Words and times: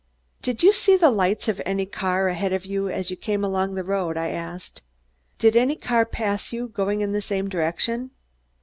"Did 0.41 0.63
you 0.63 0.73
see 0.73 0.97
the 0.97 1.11
lights 1.11 1.47
of 1.47 1.61
any 1.63 1.85
car 1.85 2.27
ahead 2.27 2.53
of 2.53 2.65
you, 2.65 2.89
as 2.89 3.11
you 3.11 3.15
came 3.15 3.43
along 3.43 3.75
the 3.75 3.83
road?" 3.83 4.17
I 4.17 4.29
asked. 4.29 4.81
"Did 5.37 5.55
any 5.55 5.75
car 5.75 6.07
pass 6.07 6.51
you, 6.51 6.69
going 6.69 7.01
in 7.01 7.11
the 7.11 7.21
same 7.21 7.47
direction?" 7.47 8.09